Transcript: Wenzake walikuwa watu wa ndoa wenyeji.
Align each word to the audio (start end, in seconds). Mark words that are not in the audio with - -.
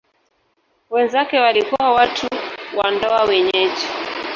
Wenzake 0.89 1.39
walikuwa 1.39 1.93
watu 1.93 2.27
wa 2.77 2.91
ndoa 2.91 3.23
wenyeji. 3.23 3.87